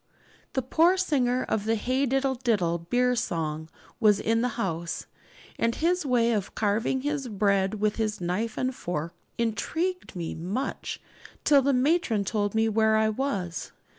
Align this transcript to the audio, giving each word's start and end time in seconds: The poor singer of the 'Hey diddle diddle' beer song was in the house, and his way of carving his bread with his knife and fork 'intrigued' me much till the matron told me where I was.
The 0.53 0.63
poor 0.63 0.97
singer 0.97 1.43
of 1.47 1.65
the 1.65 1.75
'Hey 1.75 2.07
diddle 2.07 2.33
diddle' 2.33 2.79
beer 2.89 3.15
song 3.15 3.69
was 3.99 4.19
in 4.19 4.41
the 4.41 4.47
house, 4.57 5.05
and 5.59 5.75
his 5.75 6.07
way 6.07 6.31
of 6.31 6.55
carving 6.55 7.01
his 7.01 7.27
bread 7.27 7.75
with 7.75 7.97
his 7.97 8.19
knife 8.19 8.57
and 8.57 8.73
fork 8.73 9.13
'intrigued' 9.37 10.15
me 10.15 10.33
much 10.33 10.99
till 11.43 11.61
the 11.61 11.71
matron 11.73 12.25
told 12.25 12.55
me 12.55 12.67
where 12.67 12.97
I 12.97 13.09
was. 13.09 13.73